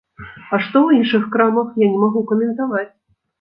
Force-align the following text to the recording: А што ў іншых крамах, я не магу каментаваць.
А 0.21 0.27
што 0.27 0.61
ў 0.61 0.97
іншых 0.99 1.27
крамах, 1.35 1.69
я 1.85 1.91
не 1.93 2.01
магу 2.05 2.25
каментаваць. 2.33 2.89